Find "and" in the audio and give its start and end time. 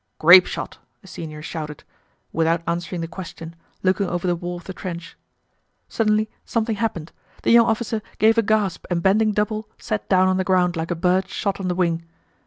8.89-9.03